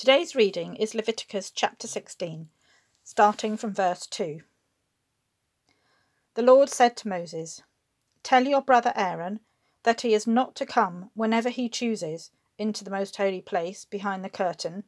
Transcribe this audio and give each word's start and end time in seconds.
Today's 0.00 0.34
reading 0.34 0.76
is 0.76 0.94
Leviticus 0.94 1.50
chapter 1.50 1.86
16, 1.86 2.48
starting 3.04 3.58
from 3.58 3.74
verse 3.74 4.06
2. 4.06 4.40
The 6.32 6.42
Lord 6.42 6.70
said 6.70 6.96
to 6.96 7.08
Moses, 7.08 7.60
Tell 8.22 8.46
your 8.46 8.62
brother 8.62 8.94
Aaron 8.96 9.40
that 9.82 10.00
he 10.00 10.14
is 10.14 10.26
not 10.26 10.54
to 10.54 10.64
come 10.64 11.10
whenever 11.12 11.50
he 11.50 11.68
chooses 11.68 12.30
into 12.56 12.82
the 12.82 12.90
most 12.90 13.14
holy 13.16 13.42
place 13.42 13.84
behind 13.84 14.24
the 14.24 14.30
curtain, 14.30 14.84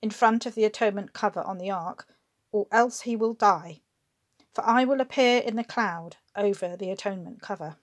in 0.00 0.08
front 0.08 0.46
of 0.46 0.54
the 0.54 0.64
atonement 0.64 1.12
cover 1.12 1.42
on 1.42 1.58
the 1.58 1.70
ark, 1.70 2.08
or 2.50 2.66
else 2.72 3.02
he 3.02 3.14
will 3.14 3.34
die. 3.34 3.82
For 4.54 4.64
I 4.64 4.86
will 4.86 5.02
appear 5.02 5.40
in 5.40 5.56
the 5.56 5.64
cloud 5.64 6.16
over 6.34 6.78
the 6.78 6.90
atonement 6.90 7.42
cover. 7.42 7.76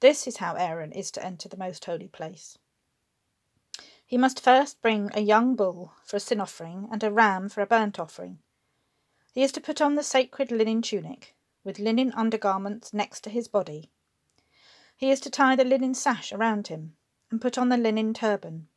This 0.00 0.26
is 0.26 0.38
how 0.38 0.54
Aaron 0.54 0.92
is 0.92 1.10
to 1.10 1.22
enter 1.22 1.46
the 1.46 1.58
most 1.58 1.84
holy 1.84 2.08
place. 2.08 2.56
He 4.08 4.16
must 4.16 4.40
first 4.40 4.80
bring 4.80 5.10
a 5.14 5.20
young 5.20 5.56
bull 5.56 5.92
for 6.04 6.16
a 6.16 6.20
sin 6.20 6.40
offering 6.40 6.88
and 6.92 7.02
a 7.02 7.10
ram 7.10 7.48
for 7.48 7.60
a 7.60 7.66
burnt 7.66 7.98
offering. 7.98 8.38
He 9.32 9.42
is 9.42 9.50
to 9.52 9.60
put 9.60 9.80
on 9.80 9.96
the 9.96 10.04
sacred 10.04 10.52
linen 10.52 10.80
tunic, 10.80 11.34
with 11.64 11.80
linen 11.80 12.12
undergarments 12.12 12.94
next 12.94 13.22
to 13.22 13.30
his 13.30 13.48
body. 13.48 13.90
He 14.96 15.10
is 15.10 15.18
to 15.20 15.30
tie 15.30 15.56
the 15.56 15.64
linen 15.64 15.92
sash 15.92 16.32
around 16.32 16.68
him, 16.68 16.96
and 17.32 17.40
put 17.40 17.58
on 17.58 17.68
the 17.68 17.76
linen 17.76 18.14
turban. 18.14 18.68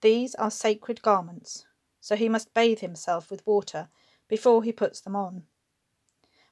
These 0.00 0.34
are 0.34 0.50
sacred 0.50 1.02
garments, 1.02 1.64
so 2.00 2.16
he 2.16 2.28
must 2.28 2.52
bathe 2.52 2.80
himself 2.80 3.30
with 3.30 3.46
water 3.46 3.90
before 4.26 4.64
he 4.64 4.72
puts 4.72 5.00
them 5.00 5.14
on. 5.14 5.46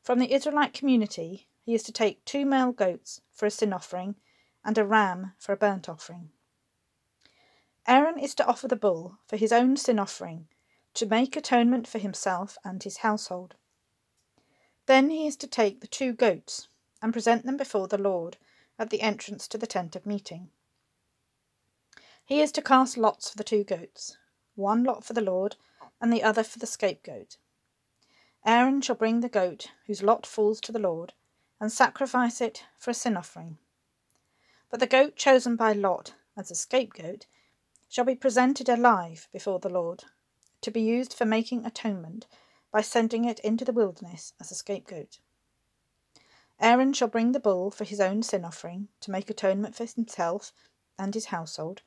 From 0.01 0.21
the 0.21 0.33
Israelite 0.33 0.75
community, 0.75 1.49
he 1.61 1.75
is 1.75 1.83
to 1.83 1.93
take 1.93 2.25
two 2.25 2.47
male 2.47 2.71
goats 2.71 3.21
for 3.33 3.47
a 3.47 3.51
sin 3.51 3.73
offering 3.73 4.15
and 4.65 4.79
a 4.79 4.85
ram 4.85 5.33
for 5.39 5.53
a 5.53 5.57
burnt 5.57 5.89
offering. 5.89 6.31
Aaron 7.89 8.19
is 8.19 8.35
to 8.35 8.47
offer 8.47 8.67
the 8.67 8.75
bull 8.75 9.19
for 9.27 9.37
his 9.37 9.53
own 9.53 9.77
sin 9.77 9.99
offering, 9.99 10.49
to 10.95 11.07
make 11.07 11.37
atonement 11.37 11.87
for 11.87 11.99
himself 11.99 12.59
and 12.65 12.83
his 12.83 12.99
household. 12.99 13.55
Then 14.87 15.11
he 15.11 15.27
is 15.27 15.37
to 15.37 15.47
take 15.47 15.81
the 15.81 15.87
two 15.87 16.13
goats 16.13 16.69
and 17.01 17.13
present 17.13 17.47
them 17.47 17.57
before 17.57 17.87
the 17.87 17.99
Lord 17.99 18.39
at 18.79 18.91
the 18.91 19.03
entrance 19.03 19.47
to 19.49 19.59
the 19.59 19.67
tent 19.67 19.95
of 19.95 20.07
meeting. 20.07 20.51
He 22.25 22.41
is 22.41 22.51
to 22.53 22.63
cast 22.63 22.97
lots 22.97 23.31
for 23.31 23.37
the 23.37 23.45
two 23.45 23.63
goats, 23.63 24.17
one 24.57 24.83
lot 24.83 25.05
for 25.05 25.13
the 25.13 25.21
Lord 25.21 25.57
and 26.01 26.13
the 26.13 26.23
other 26.23 26.43
for 26.43 26.59
the 26.59 26.67
scapegoat. 26.67 27.37
Aaron 28.45 28.81
shall 28.81 28.97
bring 28.97 29.21
the 29.21 29.29
goat 29.29 29.71
whose 29.87 30.03
lot 30.03 30.27
falls 30.27 30.61
to 30.63 30.73
the 30.73 30.79
Lord 30.79 31.13
and 31.61 31.73
sacrifice 31.73 32.41
it 32.41 32.65
for 32.77 32.91
a 32.91 32.95
sin 32.95 33.17
offering. 33.17 33.59
But 34.71 34.81
the 34.81 34.87
goat 34.87 35.17
chosen 35.17 35.57
by 35.57 35.73
Lot 35.73 36.15
as 36.37 36.51
a 36.51 36.55
scapegoat 36.55 37.27
shall 37.89 38.05
be 38.05 38.15
presented 38.15 38.69
alive 38.69 39.29
before 39.33 39.59
the 39.59 39.69
Lord, 39.69 40.05
to 40.61 40.71
be 40.71 40.81
used 40.81 41.13
for 41.15 41.25
making 41.25 41.65
atonement 41.65 42.27
by 42.73 42.81
sending 42.81 43.25
it 43.25 43.39
into 43.41 43.65
the 43.65 43.73
wilderness 43.73 44.35
as 44.41 44.51
a 44.51 44.55
scapegoat. 44.55 45.19
Aaron 46.61 46.93
shall 46.93 47.09
bring 47.09 47.33
the 47.33 47.41
bull 47.41 47.71
for 47.71 47.85
his 47.85 48.01
own 48.01 48.23
sin 48.23 48.45
offering, 48.45 48.89
to 49.01 49.11
make 49.11 49.29
atonement 49.29 49.75
for 49.75 49.85
himself 49.85 50.53
and 50.99 51.15
his 51.15 51.27
household, 51.27 51.83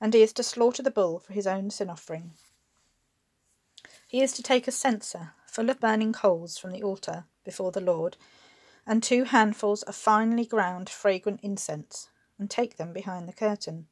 and 0.00 0.14
he 0.14 0.22
is 0.22 0.32
to 0.34 0.42
slaughter 0.42 0.82
the 0.82 0.90
bull 0.90 1.18
for 1.18 1.32
his 1.32 1.46
own 1.46 1.70
sin 1.70 1.88
offering. 1.88 2.32
He 4.06 4.20
is 4.20 4.32
to 4.34 4.42
take 4.42 4.68
a 4.68 4.72
censer 4.72 5.32
full 5.46 5.70
of 5.70 5.80
burning 5.80 6.12
coals 6.12 6.58
from 6.58 6.72
the 6.72 6.82
altar 6.82 7.24
before 7.44 7.72
the 7.72 7.80
Lord, 7.80 8.16
and 8.86 9.02
two 9.02 9.24
handfuls 9.24 9.82
of 9.82 9.94
finely 9.94 10.44
ground 10.44 10.88
fragrant 10.88 11.40
incense, 11.42 12.08
and 12.38 12.50
take 12.50 12.76
them 12.76 12.92
behind 12.92 13.28
the 13.28 13.32
curtain. 13.32 13.88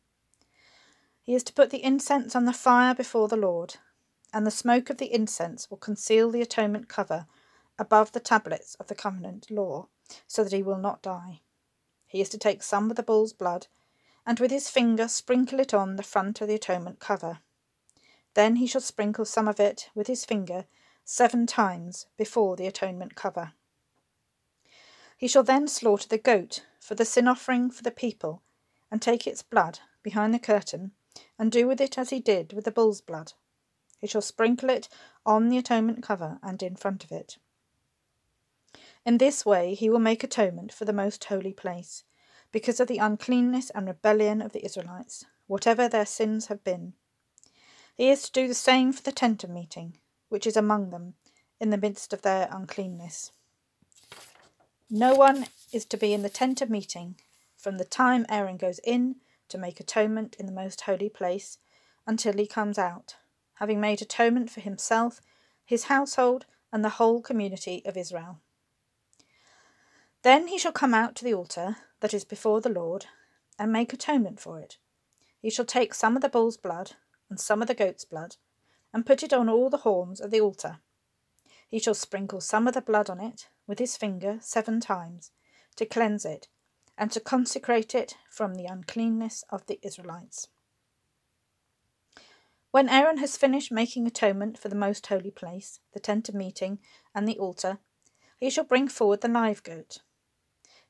He 1.23 1.35
is 1.35 1.45
to 1.45 1.53
put 1.53 1.71
the 1.71 1.85
incense 1.85 2.35
on 2.35 2.47
the 2.47 2.53
fire 2.53 2.95
before 2.95 3.29
the 3.29 3.37
Lord, 3.37 3.77
and 4.33 4.47
the 4.47 4.51
smoke 4.51 4.91
of 4.91 4.99
the 4.99 5.13
incense 5.13 5.71
will 5.71 5.77
conceal 5.77 6.31
the 6.31 6.41
atonement 6.41 6.89
cover 6.89 7.27
above 7.79 8.13
the 8.13 8.21
tablets 8.21 8.75
of 8.77 8.89
the 8.89 8.95
covenant 8.95 9.51
law, 9.51 9.87
so 10.27 10.43
that 10.43 10.53
he 10.53 10.63
will 10.63 10.79
not 10.79 11.03
die. 11.03 11.41
He 12.07 12.21
is 12.21 12.29
to 12.31 12.39
take 12.39 12.63
some 12.63 12.91
of 12.91 12.97
the 12.97 13.03
bull's 13.03 13.33
blood, 13.33 13.69
and 14.27 14.41
with 14.41 14.51
his 14.51 14.71
finger 14.71 15.09
sprinkle 15.09 15.61
it 15.61 15.73
on 15.73 15.97
the 15.97 16.03
front 16.03 16.41
of 16.41 16.49
the 16.49 16.55
atonement 16.55 16.99
cover. 16.99 17.39
Then 18.35 18.57
he 18.57 18.67
shall 18.67 18.81
sprinkle 18.81 19.25
some 19.25 19.47
of 19.47 19.61
it 19.61 19.91
with 19.95 20.07
his 20.07 20.25
finger 20.25 20.67
seven 21.05 21.47
times 21.47 22.07
before 22.17 22.57
the 22.57 22.67
atonement 22.67 23.15
cover. 23.15 23.53
He 25.17 25.29
shall 25.29 25.43
then 25.43 25.69
slaughter 25.69 26.09
the 26.09 26.19
goat 26.19 26.65
for 26.81 26.95
the 26.95 27.05
sin 27.05 27.29
offering 27.29 27.71
for 27.71 27.83
the 27.83 27.91
people, 27.91 28.43
and 28.91 29.01
take 29.01 29.27
its 29.27 29.43
blood 29.43 29.81
behind 30.03 30.35
the 30.35 30.39
curtain 30.39 30.93
and 31.41 31.51
do 31.51 31.67
with 31.67 31.81
it 31.81 31.97
as 31.97 32.11
he 32.11 32.21
did 32.21 32.53
with 32.53 32.67
the 32.67 32.71
bull's 32.71 33.01
blood. 33.01 33.33
He 33.99 34.07
shall 34.07 34.21
sprinkle 34.21 34.69
it 34.69 34.91
on 35.25 35.49
the 35.49 35.57
atonement 35.57 36.03
cover 36.03 36.39
and 36.43 36.63
in 36.63 36.77
front 36.77 37.03
of 37.03 37.11
it. 37.11 37.39
In 39.07 39.17
this 39.17 39.47
way 39.47 39.73
he 39.73 39.89
will 39.89 40.01
make 40.01 40.23
atonement 40.23 40.71
for 40.71 40.85
the 40.85 40.93
most 40.93 41.25
holy 41.25 41.55
place, 41.55 42.05
because 42.53 42.79
of 42.79 42.89
the 42.89 42.99
uncleanness 42.99 43.71
and 43.71 43.89
rebellion 43.89 44.43
of 44.43 44.53
the 44.53 44.63
Israelites, 44.63 45.25
whatever 45.47 45.89
their 45.89 46.05
sins 46.05 46.49
have 46.49 46.63
been. 46.63 46.93
He 47.97 48.11
is 48.11 48.25
to 48.25 48.33
do 48.33 48.47
the 48.47 48.55
same 48.55 48.93
for 48.93 49.03
the 49.03 49.11
tent 49.11 49.43
of 49.43 49.49
meeting, 49.49 49.97
which 50.29 50.47
is 50.47 50.59
among 50.59 50.91
them, 50.91 51.15
in 51.59 51.71
the 51.71 51.79
midst 51.79 52.13
of 52.13 52.21
their 52.21 52.49
uncleanness. 52.51 53.33
No 54.91 55.15
one 55.15 55.47
is 55.73 55.87
to 55.87 55.97
be 55.97 56.13
in 56.13 56.21
the 56.21 56.29
tent 56.29 56.61
of 56.61 56.69
meeting 56.69 57.17
from 57.57 57.79
the 57.79 57.85
time 57.87 58.27
Aaron 58.29 58.59
goes 58.59 58.79
in 58.85 59.17
to 59.51 59.59
make 59.59 59.81
atonement 59.81 60.37
in 60.39 60.47
the 60.47 60.53
most 60.53 60.83
holy 60.83 61.09
place 61.09 61.59
until 62.07 62.33
he 62.35 62.47
comes 62.47 62.79
out, 62.79 63.17
having 63.55 63.81
made 63.81 64.03
atonement 64.03 64.51
for 64.51 64.61
himself, 64.61 65.21
his 65.65 65.85
household, 65.85 66.47
and 66.73 66.85
the 66.85 66.97
whole 67.01 67.21
community 67.21 67.83
of 67.85 67.97
Israel. 67.97 68.41
Then 70.23 70.49
he 70.49 70.59
shall 70.59 70.73
come 70.73 70.95
out 70.95 71.15
to 71.17 71.25
the 71.25 71.35
altar 71.35 71.77
that 72.01 72.15
is 72.15 72.25
before 72.25 72.61
the 72.61 72.69
Lord 72.69 73.07
and 73.59 73.73
make 73.73 73.93
atonement 73.93 74.41
for 74.41 74.59
it. 74.59 74.79
He 75.41 75.51
shall 75.51 75.65
take 75.65 75.95
some 75.95 76.17
of 76.17 76.23
the 76.23 76.29
bull's 76.29 76.57
blood 76.57 76.93
and 77.29 77.41
some 77.41 77.63
of 77.63 77.69
the 77.69 77.75
goat's 77.75 78.05
blood 78.05 78.37
and 78.93 79.07
put 79.07 79.23
it 79.23 79.33
on 79.33 79.49
all 79.49 79.71
the 79.71 79.79
horns 79.79 80.21
of 80.21 80.31
the 80.31 80.41
altar. 80.41 80.79
He 81.69 81.79
shall 81.79 81.95
sprinkle 81.95 82.41
some 82.41 82.67
of 82.67 82.75
the 82.75 82.81
blood 82.81 83.09
on 83.09 83.21
it 83.21 83.49
with 83.67 83.79
his 83.79 83.97
finger 83.97 84.39
seven 84.41 84.81
times 84.81 85.31
to 85.77 85.87
cleanse 85.87 86.25
it 86.25 86.49
and 87.01 87.11
to 87.11 87.19
consecrate 87.19 87.95
it 87.95 88.15
from 88.29 88.55
the 88.55 88.67
uncleanness 88.67 89.43
of 89.49 89.65
the 89.65 89.81
Israelites. 89.83 90.49
When 92.73 92.91
Aaron 92.91 93.17
has 93.17 93.39
finished 93.39 93.73
making 93.73 94.07
atonement 94.07 94.59
for 94.59 94.69
the 94.69 94.77
most 94.77 95.07
holy 95.07 95.31
place, 95.31 95.81
the 95.95 95.99
tent 95.99 96.29
of 96.29 96.35
meeting, 96.35 96.79
and 97.15 97.27
the 97.27 97.39
altar, 97.39 97.79
he 98.39 98.51
shall 98.51 98.65
bring 98.65 98.87
forward 98.87 99.23
the 99.23 99.29
live 99.29 99.63
goat. 99.63 100.03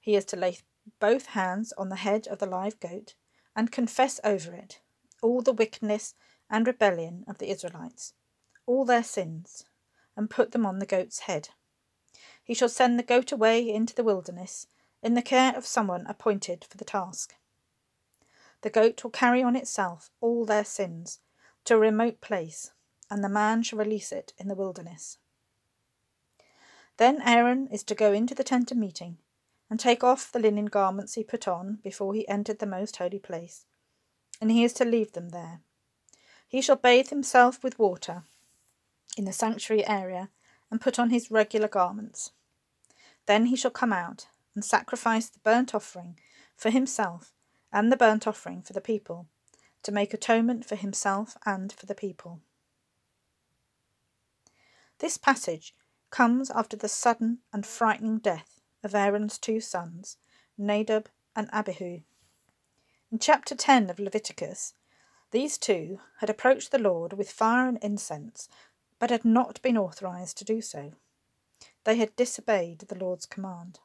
He 0.00 0.16
is 0.16 0.25
to 0.26 0.37
lay 0.37 0.59
both 0.99 1.26
hands 1.26 1.72
on 1.78 1.91
the 1.91 1.97
head 1.97 2.26
of 2.26 2.41
the 2.41 2.47
live 2.47 2.81
goat 2.81 3.15
and 3.54 3.70
confess 3.70 4.19
over 4.25 4.53
it 4.53 4.81
all 5.22 5.43
the 5.43 5.53
wickedness 5.53 6.15
and 6.50 6.66
rebellion 6.66 7.25
of 7.28 7.38
the 7.38 7.50
Israelites, 7.50 8.15
all 8.66 8.84
their 8.84 9.04
sins, 9.04 9.65
and 10.16 10.28
put 10.28 10.50
them 10.50 10.66
on 10.66 10.81
the 10.81 10.87
goat's 10.87 11.20
head. 11.20 11.50
He 12.43 12.54
shall 12.54 12.69
send 12.69 12.99
the 12.99 13.04
goat 13.04 13.31
away 13.31 13.69
into 13.69 13.94
the 13.94 14.03
wilderness 14.03 14.66
in 15.03 15.15
the 15.15 15.22
care 15.22 15.56
of 15.56 15.66
someone 15.66 16.06
appointed 16.06 16.65
for 16.69 16.77
the 16.77 16.84
task. 16.84 17.34
The 18.62 18.71
goat 18.71 19.03
will 19.03 19.11
carry 19.11 19.43
on 19.43 19.56
itself 19.56 20.11
all 20.21 20.44
their 20.44 20.65
sins 20.65 21.21
to 21.65 21.75
a 21.75 21.78
remote 21.78 22.21
place, 22.21 22.72
and 23.11 23.25
the 23.25 23.28
man 23.28 23.62
shall 23.62 23.78
release 23.78 24.12
it 24.12 24.33
in 24.38 24.49
the 24.49 24.55
wilderness. 24.55 25.19
Then 26.99 27.22
Aaron 27.25 27.66
is 27.69 27.83
to 27.84 27.94
go 27.94 28.12
into 28.12 28.34
the 28.34 28.44
tent 28.44 28.71
of 28.71 28.77
meeting 28.77 29.16
and 29.71 29.81
take 29.81 30.05
off 30.05 30.31
the 30.31 30.38
linen 30.38 30.66
garments 30.66 31.15
he 31.15 31.25
put 31.25 31.49
on 31.49 31.78
before 31.82 32.12
he 32.12 32.28
entered 32.28 32.59
the 32.59 32.67
most 32.67 32.97
holy 32.97 33.19
place, 33.19 33.65
and 34.41 34.50
he 34.50 34.65
is 34.65 34.75
to 34.75 34.84
leave 34.84 35.12
them 35.12 35.31
there. 35.31 35.61
He 36.47 36.61
shall 36.61 36.77
bathe 36.77 37.09
himself 37.09 37.62
with 37.62 37.79
water 37.79 38.25
in 39.17 39.25
the 39.25 39.32
sanctuary 39.32 39.87
area 39.87 40.29
and 40.70 40.81
put 40.81 40.99
on 40.99 41.11
his 41.11 41.31
regular 41.31 41.69
garments. 41.69 42.32
Then 43.26 43.46
he 43.46 43.56
shall 43.56 43.70
come 43.70 43.93
out 43.93 44.26
and 44.55 44.64
sacrifice 44.64 45.29
the 45.29 45.38
burnt 45.41 45.75
offering 45.75 46.19
for 46.56 46.70
himself 46.70 47.32
and 47.73 47.91
the 47.91 47.97
burnt 47.97 48.26
offering 48.26 48.62
for 48.62 48.73
the 48.73 48.81
people, 48.81 49.26
to 49.82 49.93
make 49.93 50.12
atonement 50.12 50.64
for 50.64 50.76
himself 50.76 51.37
and 51.47 51.73
for 51.73 51.87
the 51.87 51.94
people. 51.94 52.41
This 54.99 55.17
passage 55.17 55.75
comes 56.11 56.50
after 56.50 56.76
the 56.76 56.88
sudden 56.88 57.38
and 57.52 57.64
frightening 57.64 58.19
death 58.19 58.61
of 58.82 58.94
Aaron's 58.94 59.38
two 59.38 59.61
sons, 59.61 60.17
Nadab 60.58 61.08
and 61.35 61.49
Abihu. 61.53 62.00
In 63.12 63.19
chapter 63.19 63.55
10 63.55 63.88
of 63.91 63.99
Leviticus, 63.99 64.75
these 65.31 65.58
two 65.58 66.00
had 66.19 66.29
approached 66.29 66.70
the 66.70 66.79
Lord 66.79 67.12
with 67.12 67.31
fire 67.31 67.69
and 67.69 67.79
incense, 67.82 68.49
but 68.99 69.11
had 69.11 69.25
not 69.25 69.62
been 69.62 69.79
authorized 69.79 70.37
to 70.38 70.44
do 70.44 70.61
so. 70.61 70.93
They 71.85 71.96
had 71.96 72.17
disobeyed 72.17 72.81
the 72.81 72.99
Lord's 72.99 73.26
command. 73.26 73.79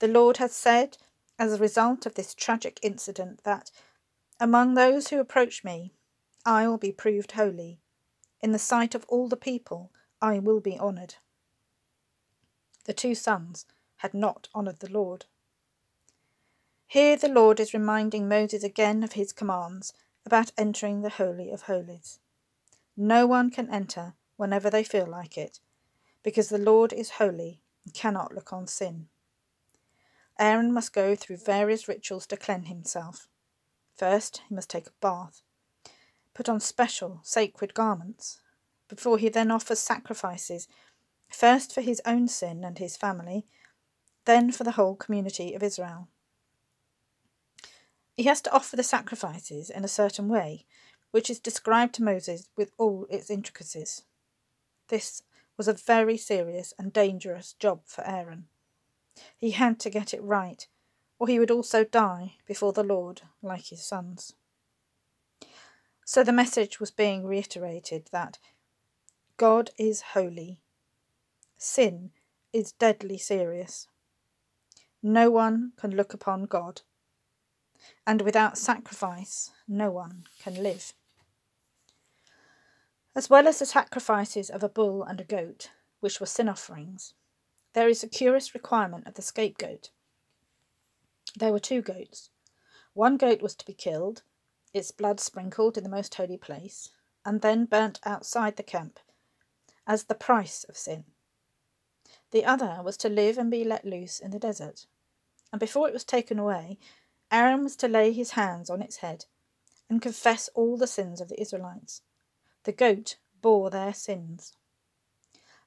The 0.00 0.08
Lord 0.08 0.36
has 0.36 0.54
said, 0.54 0.98
as 1.38 1.52
a 1.52 1.58
result 1.58 2.06
of 2.06 2.14
this 2.14 2.34
tragic 2.34 2.78
incident, 2.82 3.42
that 3.44 3.70
among 4.40 4.74
those 4.74 5.08
who 5.08 5.18
approach 5.18 5.64
me, 5.64 5.92
I 6.44 6.66
will 6.68 6.78
be 6.78 6.92
proved 6.92 7.32
holy. 7.32 7.80
In 8.40 8.52
the 8.52 8.58
sight 8.58 8.94
of 8.94 9.04
all 9.08 9.28
the 9.28 9.36
people, 9.36 9.90
I 10.22 10.38
will 10.38 10.60
be 10.60 10.78
honoured. 10.78 11.16
The 12.84 12.92
two 12.94 13.14
sons 13.14 13.66
had 13.96 14.14
not 14.14 14.48
honoured 14.54 14.80
the 14.80 14.90
Lord. 14.90 15.26
Here 16.86 17.16
the 17.16 17.28
Lord 17.28 17.60
is 17.60 17.74
reminding 17.74 18.28
Moses 18.28 18.62
again 18.64 19.02
of 19.02 19.12
his 19.12 19.32
commands 19.32 19.92
about 20.24 20.52
entering 20.56 21.02
the 21.02 21.10
Holy 21.10 21.50
of 21.50 21.62
Holies. 21.62 22.20
No 22.96 23.26
one 23.26 23.50
can 23.50 23.68
enter 23.70 24.14
whenever 24.36 24.70
they 24.70 24.84
feel 24.84 25.06
like 25.06 25.36
it, 25.36 25.60
because 26.22 26.48
the 26.48 26.58
Lord 26.58 26.92
is 26.92 27.10
holy 27.10 27.60
and 27.84 27.92
cannot 27.92 28.34
look 28.34 28.52
on 28.52 28.66
sin. 28.66 29.08
Aaron 30.38 30.72
must 30.72 30.92
go 30.92 31.14
through 31.14 31.38
various 31.38 31.88
rituals 31.88 32.26
to 32.28 32.36
cleanse 32.36 32.68
himself. 32.68 33.28
First, 33.96 34.42
he 34.48 34.54
must 34.54 34.70
take 34.70 34.86
a 34.86 34.92
bath, 35.00 35.42
put 36.34 36.48
on 36.48 36.60
special 36.60 37.20
sacred 37.24 37.74
garments, 37.74 38.40
before 38.88 39.18
he 39.18 39.28
then 39.28 39.50
offers 39.50 39.80
sacrifices, 39.80 40.68
first 41.28 41.74
for 41.74 41.80
his 41.80 42.00
own 42.06 42.28
sin 42.28 42.64
and 42.64 42.78
his 42.78 42.96
family, 42.96 43.44
then 44.24 44.52
for 44.52 44.64
the 44.64 44.72
whole 44.72 44.94
community 44.94 45.54
of 45.54 45.62
Israel. 45.62 46.08
He 48.16 48.24
has 48.24 48.40
to 48.42 48.52
offer 48.52 48.76
the 48.76 48.82
sacrifices 48.82 49.70
in 49.70 49.84
a 49.84 49.88
certain 49.88 50.28
way, 50.28 50.66
which 51.10 51.30
is 51.30 51.40
described 51.40 51.94
to 51.94 52.02
Moses 52.02 52.48
with 52.56 52.72
all 52.78 53.06
its 53.10 53.30
intricacies. 53.30 54.02
This 54.88 55.22
was 55.56 55.68
a 55.68 55.72
very 55.72 56.16
serious 56.16 56.72
and 56.78 56.92
dangerous 56.92 57.54
job 57.54 57.82
for 57.84 58.06
Aaron. 58.06 58.46
He 59.36 59.52
had 59.52 59.78
to 59.80 59.90
get 59.90 60.14
it 60.14 60.22
right, 60.22 60.66
or 61.18 61.28
he 61.28 61.38
would 61.38 61.50
also 61.50 61.84
die 61.84 62.36
before 62.46 62.72
the 62.72 62.84
Lord, 62.84 63.22
like 63.42 63.66
his 63.66 63.84
sons. 63.84 64.34
So 66.04 66.24
the 66.24 66.32
message 66.32 66.80
was 66.80 66.90
being 66.90 67.26
reiterated 67.26 68.08
that 68.12 68.38
God 69.36 69.70
is 69.78 70.00
holy. 70.14 70.60
Sin 71.56 72.10
is 72.52 72.72
deadly 72.72 73.18
serious. 73.18 73.88
No 75.02 75.30
one 75.30 75.72
can 75.76 75.94
look 75.94 76.14
upon 76.14 76.46
God, 76.46 76.82
and 78.06 78.22
without 78.22 78.58
sacrifice, 78.58 79.52
no 79.68 79.90
one 79.90 80.24
can 80.42 80.62
live. 80.62 80.92
As 83.14 83.28
well 83.28 83.46
as 83.46 83.58
the 83.58 83.66
sacrifices 83.66 84.50
of 84.50 84.62
a 84.62 84.68
bull 84.68 85.02
and 85.02 85.20
a 85.20 85.24
goat, 85.24 85.70
which 86.00 86.20
were 86.20 86.26
sin 86.26 86.48
offerings, 86.48 87.14
there 87.74 87.88
is 87.88 88.02
a 88.02 88.08
curious 88.08 88.54
requirement 88.54 89.06
of 89.06 89.14
the 89.14 89.22
scapegoat. 89.22 89.90
There 91.36 91.52
were 91.52 91.60
two 91.60 91.82
goats. 91.82 92.30
One 92.94 93.16
goat 93.16 93.42
was 93.42 93.54
to 93.56 93.66
be 93.66 93.74
killed, 93.74 94.22
its 94.72 94.90
blood 94.90 95.20
sprinkled 95.20 95.76
in 95.76 95.84
the 95.84 95.90
most 95.90 96.14
holy 96.14 96.36
place, 96.36 96.90
and 97.24 97.40
then 97.40 97.66
burnt 97.66 98.00
outside 98.04 98.56
the 98.56 98.62
camp 98.62 98.98
as 99.86 100.04
the 100.04 100.14
price 100.14 100.64
of 100.64 100.76
sin. 100.76 101.04
The 102.30 102.44
other 102.44 102.80
was 102.82 102.96
to 102.98 103.08
live 103.08 103.38
and 103.38 103.50
be 103.50 103.64
let 103.64 103.84
loose 103.84 104.18
in 104.18 104.30
the 104.30 104.38
desert. 104.38 104.86
And 105.52 105.60
before 105.60 105.88
it 105.88 105.94
was 105.94 106.04
taken 106.04 106.38
away, 106.38 106.78
Aaron 107.30 107.64
was 107.64 107.76
to 107.76 107.88
lay 107.88 108.12
his 108.12 108.32
hands 108.32 108.68
on 108.68 108.82
its 108.82 108.96
head 108.96 109.24
and 109.88 110.02
confess 110.02 110.48
all 110.54 110.76
the 110.76 110.86
sins 110.86 111.20
of 111.20 111.28
the 111.28 111.40
Israelites. 111.40 112.02
The 112.64 112.72
goat 112.72 113.16
bore 113.40 113.70
their 113.70 113.94
sins. 113.94 114.54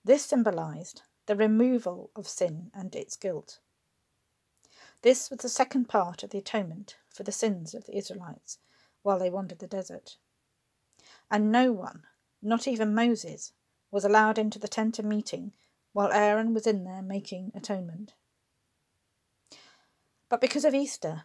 This 0.04 0.24
symbolized 0.24 1.02
the 1.32 1.38
removal 1.38 2.12
of 2.14 2.28
sin 2.28 2.70
and 2.74 2.94
its 2.94 3.16
guilt. 3.16 3.60
This 5.02 5.30
was 5.30 5.40
the 5.40 5.48
second 5.48 5.88
part 5.88 6.24
of 6.24 6.32
the 6.32 6.40
atonement 6.40 6.98
for 7.08 7.24
the 7.24 7.32
sins 7.32 7.74
of 7.74 7.86
the 7.86 7.96
Israelites 7.96 8.58
while 9.02 9.18
they 9.18 9.30
wandered 9.30 9.60
the 9.60 9.66
desert. 9.66 10.18
And 11.32 11.50
no 11.50 11.72
one, 11.72 12.04
not 12.42 12.68
even 12.68 12.94
Moses, 12.94 13.54
was 13.92 14.04
allowed 14.04 14.38
into 14.38 14.60
the 14.60 14.68
tent 14.68 15.00
of 15.00 15.06
meeting 15.06 15.54
while 15.94 16.12
Aaron 16.12 16.54
was 16.54 16.68
in 16.68 16.84
there 16.84 17.02
making 17.02 17.54
atonement. 17.56 18.12
But 20.28 20.42
because 20.42 20.66
of 20.66 20.74
Easter, 20.74 21.24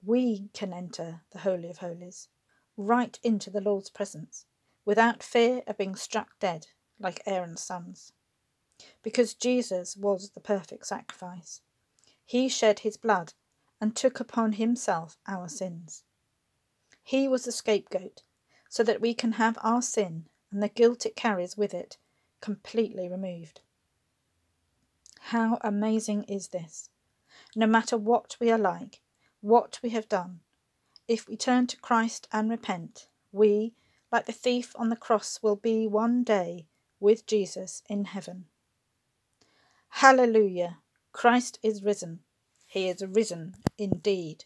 we 0.00 0.50
can 0.54 0.72
enter 0.72 1.22
the 1.32 1.40
Holy 1.40 1.68
of 1.68 1.78
Holies, 1.78 2.28
right 2.76 3.18
into 3.24 3.50
the 3.50 3.60
Lord's 3.60 3.90
presence, 3.90 4.46
without 4.84 5.24
fear 5.24 5.64
of 5.66 5.76
being 5.76 5.96
struck 5.96 6.38
dead 6.38 6.68
like 7.00 7.20
Aaron's 7.26 7.62
sons. 7.62 8.12
Because 9.02 9.34
Jesus 9.34 9.96
was 9.96 10.30
the 10.30 10.40
perfect 10.40 10.86
sacrifice. 10.86 11.60
He 12.24 12.48
shed 12.48 12.80
his 12.80 12.96
blood 12.96 13.34
and 13.80 13.96
took 13.96 14.20
upon 14.20 14.52
himself 14.52 15.18
our 15.26 15.48
sins. 15.48 16.04
He 17.02 17.26
was 17.26 17.44
the 17.44 17.52
scapegoat, 17.52 18.22
so 18.68 18.82
that 18.84 19.00
we 19.00 19.14
can 19.14 19.32
have 19.32 19.58
our 19.62 19.82
sin 19.82 20.28
and 20.50 20.62
the 20.62 20.68
guilt 20.68 21.06
it 21.06 21.16
carries 21.16 21.56
with 21.56 21.74
it 21.74 21.98
completely 22.40 23.08
removed. 23.08 23.60
How 25.20 25.58
amazing 25.60 26.24
is 26.24 26.48
this! 26.48 26.90
No 27.54 27.66
matter 27.66 27.96
what 27.96 28.36
we 28.40 28.50
are 28.50 28.58
like, 28.58 29.00
what 29.40 29.80
we 29.82 29.90
have 29.90 30.08
done, 30.08 30.40
if 31.08 31.26
we 31.26 31.36
turn 31.36 31.66
to 31.66 31.76
Christ 31.76 32.28
and 32.32 32.48
repent, 32.48 33.08
we, 33.32 33.74
like 34.12 34.26
the 34.26 34.32
thief 34.32 34.72
on 34.76 34.88
the 34.88 34.96
cross, 34.96 35.42
will 35.42 35.56
be 35.56 35.86
one 35.86 36.22
day 36.22 36.66
with 37.00 37.26
Jesus 37.26 37.82
in 37.88 38.04
heaven. 38.04 38.46
Hallelujah! 39.90 40.78
Christ 41.12 41.58
is 41.62 41.82
risen. 41.82 42.20
He 42.66 42.88
is 42.88 43.02
risen 43.02 43.54
indeed. 43.78 44.44